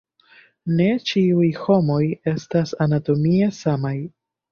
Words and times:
Ne 0.77 0.85
ĉiuj 1.09 1.49
homoj 1.65 1.99
estas 2.31 2.73
anatomie 2.87 3.51
samaj. 3.59 3.93